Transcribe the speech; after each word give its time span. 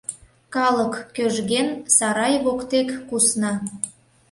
Калык, 0.55 0.93
кӧжген, 1.15 1.67
сарай 1.95 2.35
воктек 2.45 2.89
кусна. 3.09 3.51